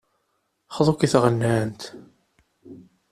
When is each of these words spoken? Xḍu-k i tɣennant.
Xḍu-k 0.75 1.01
i 1.05 1.07
tɣennant. 1.13 1.81